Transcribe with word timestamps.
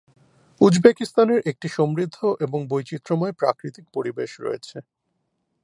উজবেকিস্তানের 0.61 1.39
একটি 1.45 1.67
সমৃদ্ধ 1.69 2.17
এবং 2.39 2.59
বৈচিত্র্যময় 2.67 3.33
প্রাকৃতিক 3.33 3.85
পরিবেশ 3.93 4.31
রয়েছে। 4.39 4.77